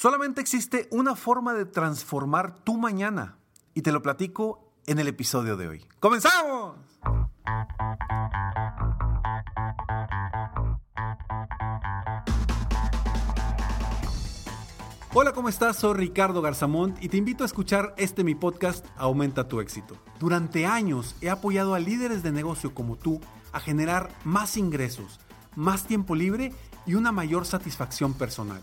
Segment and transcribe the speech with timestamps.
[0.00, 3.36] Solamente existe una forma de transformar tu mañana
[3.74, 5.86] y te lo platico en el episodio de hoy.
[5.98, 6.76] ¡Comenzamos!
[15.12, 15.78] Hola, ¿cómo estás?
[15.78, 19.96] Soy Ricardo Garzamont y te invito a escuchar este mi podcast Aumenta tu éxito.
[20.20, 23.20] Durante años he apoyado a líderes de negocio como tú
[23.50, 25.18] a generar más ingresos,
[25.56, 26.52] más tiempo libre
[26.86, 28.62] y una mayor satisfacción personal.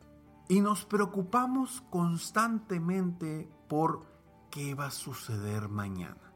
[0.51, 4.05] y nos preocupamos constantemente por
[4.49, 6.33] qué va a suceder mañana.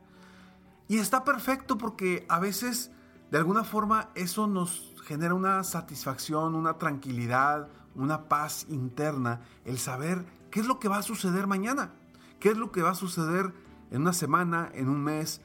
[0.88, 2.94] Y está perfecto porque a veces
[3.30, 10.26] de alguna forma eso nos genera una satisfacción, una tranquilidad, una paz interna, el saber
[10.50, 11.92] qué es lo que va a suceder mañana,
[12.40, 13.54] qué es lo que va a suceder
[13.92, 15.42] en una semana, en un mes.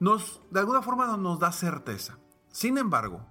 [0.00, 2.16] Nos, de alguna forma nos da certeza.
[2.50, 3.26] Sin embargo,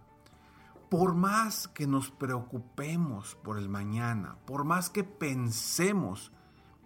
[0.90, 6.32] por más que nos preocupemos por el mañana, por más que pensemos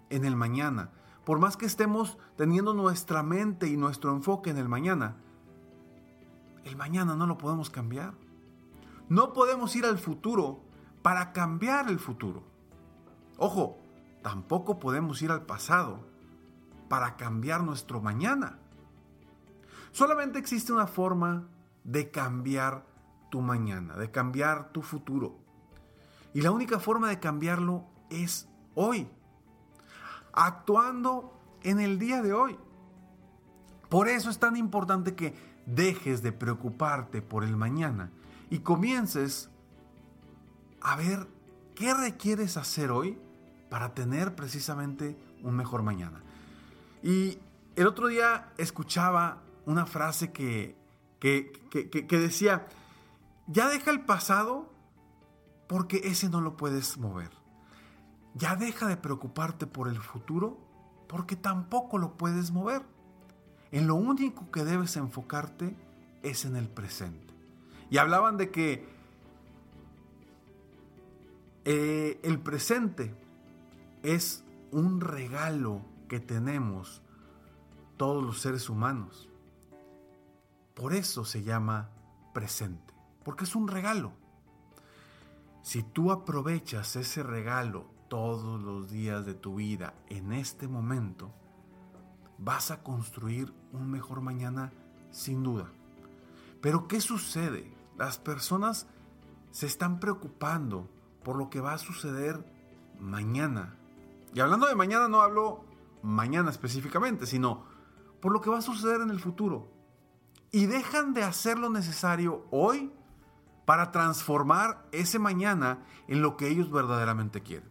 [0.10, 0.92] en el mañana,
[1.26, 5.18] por más que estemos teniendo nuestra mente y nuestro enfoque en el mañana,
[6.64, 8.14] el mañana no lo podemos cambiar.
[9.10, 10.62] No podemos ir al futuro
[11.02, 12.44] para cambiar el futuro.
[13.38, 13.80] Ojo,
[14.22, 16.06] tampoco podemos ir al pasado
[16.90, 18.60] para cambiar nuestro mañana.
[19.92, 21.48] Solamente existe una forma
[21.84, 22.86] de cambiar
[23.30, 25.38] tu mañana, de cambiar tu futuro.
[26.34, 29.08] Y la única forma de cambiarlo es hoy,
[30.34, 32.58] actuando en el día de hoy.
[33.90, 35.34] Por eso es tan importante que
[35.66, 38.12] dejes de preocuparte por el mañana
[38.50, 39.50] y comiences
[40.82, 41.28] a ver
[41.76, 43.18] qué requieres hacer hoy
[43.70, 46.22] para tener precisamente un mejor mañana.
[47.02, 47.40] Y
[47.76, 50.76] el otro día escuchaba una frase que,
[51.20, 52.68] que, que decía,
[53.52, 54.72] ya deja el pasado
[55.68, 57.32] porque ese no lo puedes mover.
[58.36, 60.60] Ya deja de preocuparte por el futuro
[61.08, 62.84] porque tampoco lo puedes mover.
[63.72, 65.76] En lo único que debes enfocarte
[66.22, 67.34] es en el presente.
[67.90, 68.88] Y hablaban de que
[71.66, 73.16] eh, el presente
[74.04, 77.02] es un regalo que tenemos
[77.98, 79.28] todos los seres humanos.
[80.76, 81.90] Por eso se llama
[82.32, 82.89] presente
[83.24, 84.14] porque es un regalo.
[85.62, 91.32] Si tú aprovechas ese regalo todos los días de tu vida en este momento,
[92.38, 94.72] vas a construir un mejor mañana
[95.12, 95.72] sin duda.
[96.62, 97.72] Pero ¿qué sucede?
[97.98, 98.88] Las personas
[99.52, 100.90] se están preocupando
[101.24, 102.44] por lo que va a suceder
[103.00, 103.76] mañana.
[104.34, 105.66] Y hablando de mañana no hablo
[106.02, 107.66] mañana específicamente, sino
[108.22, 109.72] por lo que va a suceder en el futuro.
[110.52, 112.92] Y dejan de hacer lo necesario hoy
[113.70, 117.70] para transformar ese mañana en lo que ellos verdaderamente quieren.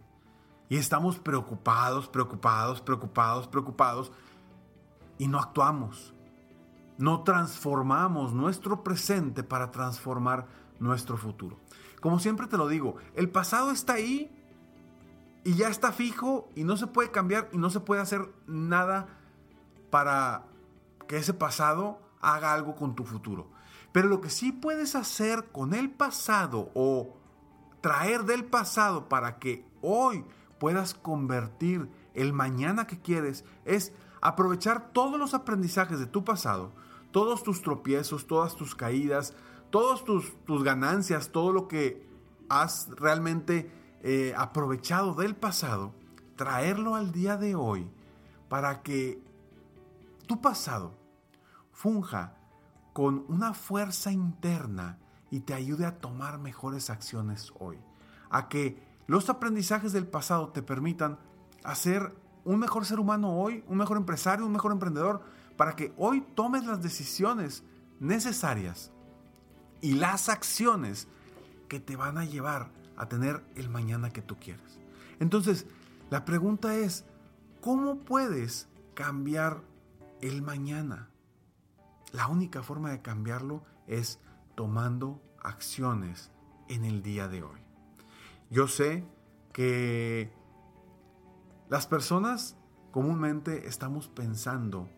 [0.68, 4.12] Y estamos preocupados, preocupados, preocupados, preocupados
[5.18, 6.14] y no actuamos.
[6.98, 10.46] No transformamos nuestro presente para transformar
[10.78, 11.58] nuestro futuro.
[12.00, 14.30] Como siempre te lo digo, el pasado está ahí
[15.42, 19.08] y ya está fijo y no se puede cambiar y no se puede hacer nada
[19.90, 20.44] para
[21.08, 23.57] que ese pasado haga algo con tu futuro.
[23.92, 27.16] Pero lo que sí puedes hacer con el pasado o
[27.80, 30.24] traer del pasado para que hoy
[30.58, 36.72] puedas convertir el mañana que quieres es aprovechar todos los aprendizajes de tu pasado,
[37.12, 39.34] todos tus tropiezos, todas tus caídas,
[39.70, 42.06] todas tus, tus ganancias, todo lo que
[42.48, 43.70] has realmente
[44.02, 45.94] eh, aprovechado del pasado,
[46.36, 47.90] traerlo al día de hoy
[48.48, 49.22] para que
[50.26, 50.94] tu pasado
[51.72, 52.37] funja
[52.98, 54.98] con una fuerza interna
[55.30, 57.78] y te ayude a tomar mejores acciones hoy.
[58.28, 61.16] A que los aprendizajes del pasado te permitan
[61.62, 62.12] hacer
[62.44, 65.22] un mejor ser humano hoy, un mejor empresario, un mejor emprendedor,
[65.56, 67.62] para que hoy tomes las decisiones
[68.00, 68.90] necesarias
[69.80, 71.06] y las acciones
[71.68, 74.80] que te van a llevar a tener el mañana que tú quieres.
[75.20, 75.66] Entonces,
[76.10, 77.04] la pregunta es,
[77.60, 79.62] ¿cómo puedes cambiar
[80.20, 81.10] el mañana?
[82.12, 84.20] La única forma de cambiarlo es
[84.54, 86.30] tomando acciones
[86.68, 87.60] en el día de hoy.
[88.50, 89.04] Yo sé
[89.52, 90.32] que
[91.68, 92.56] las personas
[92.92, 94.88] comúnmente estamos pensando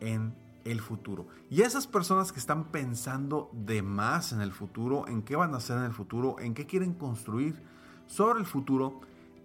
[0.00, 0.34] en
[0.64, 1.26] el futuro.
[1.50, 5.58] Y esas personas que están pensando de más en el futuro, en qué van a
[5.58, 7.62] hacer en el futuro, en qué quieren construir
[8.06, 9.00] sobre el futuro,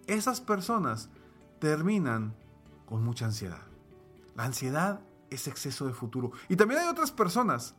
[0.08, 1.10] esas personas
[1.60, 2.36] terminan
[2.86, 3.62] con mucha ansiedad.
[4.36, 5.00] La ansiedad
[5.36, 6.32] es exceso de futuro.
[6.50, 7.76] Y también hay otras personas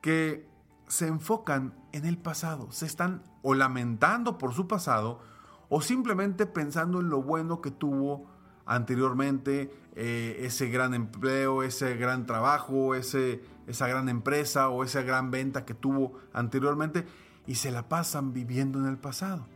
[0.00, 0.48] que
[0.88, 5.20] se enfocan en el pasado, se están o lamentando por su pasado
[5.68, 8.26] o simplemente pensando en lo bueno que tuvo
[8.66, 15.30] anteriormente, eh, ese gran empleo, ese gran trabajo, ese, esa gran empresa o esa gran
[15.30, 17.06] venta que tuvo anteriormente
[17.46, 19.46] y se la pasan viviendo en el pasado.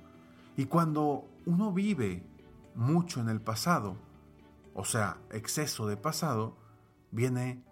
[0.56, 2.26] Y cuando uno vive
[2.74, 3.96] mucho en el pasado,
[4.74, 6.56] o sea, exceso de pasado,
[7.10, 7.62] viene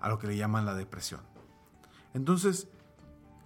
[0.00, 1.20] a lo que le llaman la depresión.
[2.14, 2.68] Entonces,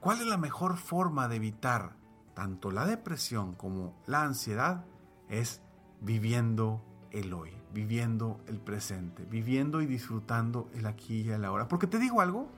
[0.00, 1.96] ¿cuál es la mejor forma de evitar
[2.34, 4.84] tanto la depresión como la ansiedad
[5.28, 5.61] es
[6.00, 11.69] viviendo el hoy, viviendo el presente, viviendo y disfrutando el aquí y el ahora.
[11.69, 12.49] Porque te digo algo,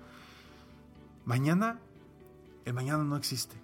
[1.25, 1.81] mañana,
[2.65, 3.57] el mañana no existe.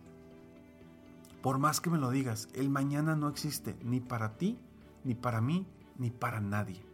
[1.43, 4.59] Por más que me lo digas, el mañana no existe ni para ti,
[5.05, 5.67] ni para mí,
[5.99, 6.85] ni para nadie.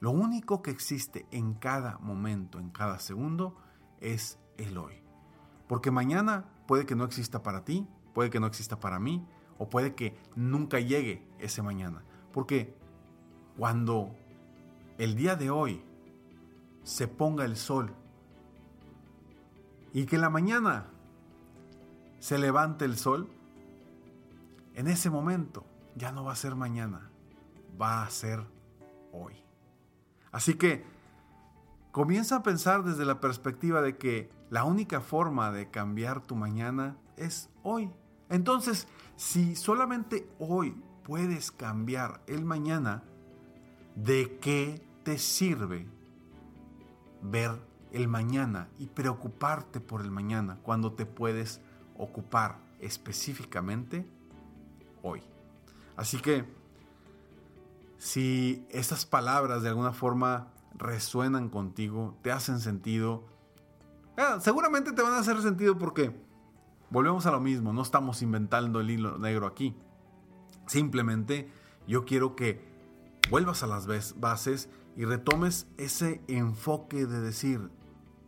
[0.00, 3.56] Lo único que existe en cada momento, en cada segundo,
[4.00, 5.02] es el hoy.
[5.66, 9.26] Porque mañana puede que no exista para ti, puede que no exista para mí
[9.58, 12.02] o puede que nunca llegue ese mañana.
[12.32, 12.74] Porque
[13.56, 14.14] cuando
[14.98, 15.82] el día de hoy
[16.84, 17.92] se ponga el sol
[19.92, 20.86] y que la mañana
[22.20, 23.28] se levante el sol,
[24.74, 25.64] en ese momento
[25.96, 27.10] ya no va a ser mañana,
[27.80, 28.44] va a ser
[29.12, 29.47] hoy.
[30.32, 30.84] Así que
[31.92, 36.96] comienza a pensar desde la perspectiva de que la única forma de cambiar tu mañana
[37.16, 37.90] es hoy.
[38.28, 43.02] Entonces, si solamente hoy puedes cambiar el mañana,
[43.94, 45.86] ¿de qué te sirve
[47.22, 47.50] ver
[47.92, 51.60] el mañana y preocuparte por el mañana cuando te puedes
[51.96, 54.06] ocupar específicamente
[55.02, 55.22] hoy?
[55.96, 56.44] Así que,
[57.98, 63.26] si estas palabras de alguna forma resuenan contigo, te hacen sentido,
[64.16, 66.14] eh, seguramente te van a hacer sentido porque
[66.90, 69.74] Volvemos a lo mismo, no estamos inventando el hilo negro aquí.
[70.66, 71.50] Simplemente
[71.86, 72.66] yo quiero que
[73.30, 73.86] vuelvas a las
[74.18, 77.70] bases y retomes ese enfoque de decir,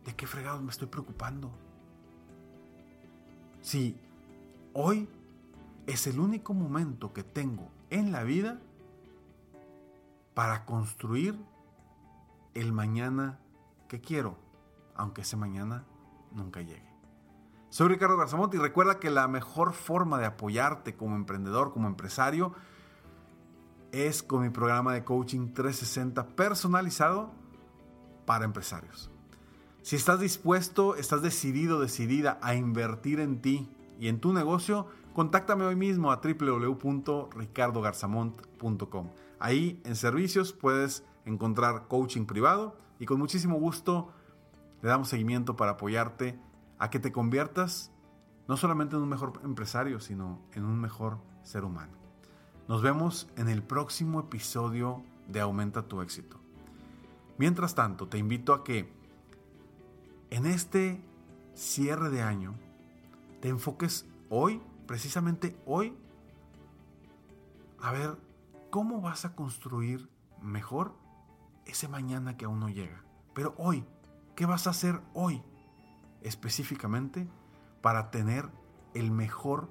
[0.05, 1.51] ¿de qué fregados me estoy preocupando?
[3.61, 3.97] Si
[4.73, 5.09] hoy
[5.87, 8.61] es el único momento que tengo en la vida
[10.33, 11.37] para construir
[12.53, 13.39] el mañana
[13.87, 14.37] que quiero,
[14.95, 15.85] aunque ese mañana
[16.31, 16.91] nunca llegue.
[17.69, 22.53] Soy Ricardo Garzamont y recuerda que la mejor forma de apoyarte como emprendedor, como empresario,
[23.91, 27.31] es con mi programa de coaching 360 personalizado
[28.25, 29.11] para empresarios.
[29.81, 33.69] Si estás dispuesto, estás decidido, decidida a invertir en ti
[33.99, 39.09] y en tu negocio, contáctame hoy mismo a www.ricardogarzamont.com.
[39.41, 44.13] Ahí en servicios puedes encontrar coaching privado y con muchísimo gusto
[44.83, 46.39] le damos seguimiento para apoyarte
[46.77, 47.91] a que te conviertas
[48.47, 51.93] no solamente en un mejor empresario, sino en un mejor ser humano.
[52.67, 56.39] Nos vemos en el próximo episodio de Aumenta tu éxito.
[57.39, 58.93] Mientras tanto, te invito a que
[60.29, 61.01] en este
[61.55, 62.53] cierre de año
[63.39, 65.97] te enfoques hoy, precisamente hoy,
[67.81, 68.30] a ver
[68.71, 70.09] cómo vas a construir
[70.41, 70.95] mejor
[71.67, 73.03] ese mañana que aún no llega.
[73.35, 73.85] Pero hoy,
[74.35, 75.43] ¿qué vas a hacer hoy?
[76.21, 77.27] específicamente
[77.81, 78.49] para tener
[78.93, 79.69] el mejor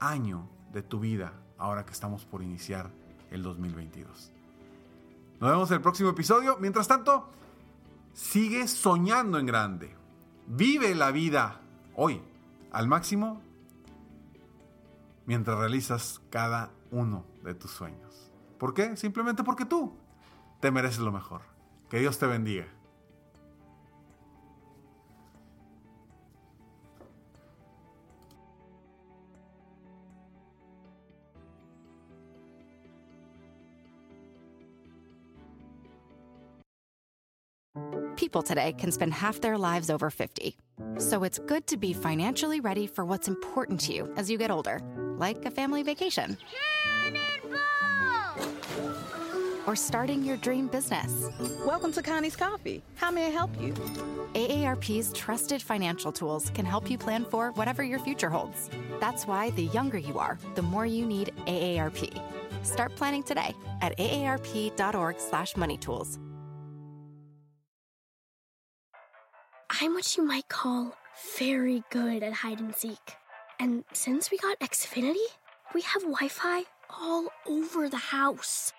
[0.00, 2.90] año de tu vida ahora que estamos por iniciar
[3.30, 4.32] el 2022.
[5.40, 6.56] Nos vemos en el próximo episodio.
[6.60, 7.28] Mientras tanto,
[8.12, 9.94] sigue soñando en grande.
[10.46, 11.60] Vive la vida
[11.94, 12.20] hoy
[12.72, 13.40] al máximo
[15.26, 18.31] mientras realizas cada uno de tus sueños.
[18.62, 18.96] ¿Por qué?
[18.96, 19.92] Simplemente porque tú
[20.60, 21.40] te mereces lo mejor.
[21.90, 22.64] Que Dios te bendiga.
[38.14, 40.56] People today can spend half their lives over 50.
[40.98, 44.52] So it's good to be financially ready for what's important to you as you get
[44.52, 44.80] older,
[45.18, 46.38] like a family vacation.
[49.66, 51.28] Or starting your dream business.
[51.64, 52.82] Welcome to Connie's Coffee.
[52.96, 53.72] How may I help you?
[54.34, 58.70] AARP's trusted financial tools can help you plan for whatever your future holds.
[58.98, 62.20] That's why the younger you are, the more you need AARP.
[62.64, 66.18] Start planning today at aarp.org/moneytools.
[69.80, 70.94] I'm what you might call
[71.38, 73.16] very good at hide and seek.
[73.58, 75.26] And since we got Xfinity,
[75.74, 78.72] we have Wi Fi all over the house,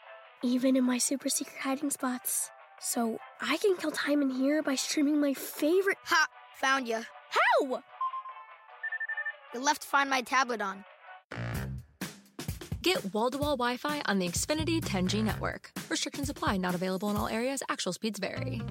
[0.44, 2.50] even in my super secret hiding spots.
[2.80, 5.98] So I can kill time in here by streaming my favorite.
[6.06, 6.28] Ha!
[6.62, 7.02] Found you.
[7.30, 7.82] How?
[9.54, 10.84] You left to Find My tablet on.
[12.82, 15.72] Get wall to wall Wi Fi on the Xfinity 10G network.
[15.90, 17.64] Restrictions apply, not available in all areas.
[17.70, 18.62] Actual speeds vary.